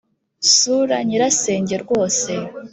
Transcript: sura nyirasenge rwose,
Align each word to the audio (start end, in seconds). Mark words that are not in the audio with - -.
sura 0.55 0.97
nyirasenge 1.07 1.75
rwose, 1.83 2.31